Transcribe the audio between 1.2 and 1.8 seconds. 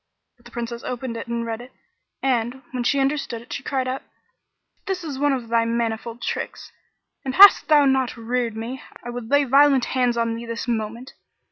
and read it